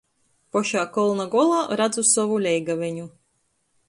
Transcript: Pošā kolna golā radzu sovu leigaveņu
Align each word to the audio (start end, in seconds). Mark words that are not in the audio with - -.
Pošā 0.55 0.85
kolna 0.95 1.27
golā 1.35 1.59
radzu 1.81 2.05
sovu 2.13 2.39
leigaveņu 2.47 3.07